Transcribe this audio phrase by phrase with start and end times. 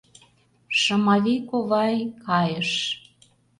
[0.79, 1.95] —Шымавий ковай...
[2.25, 2.71] кайыш...